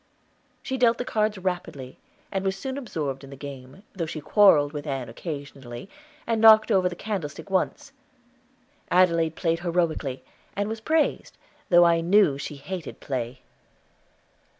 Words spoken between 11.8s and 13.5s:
I knew she hated play.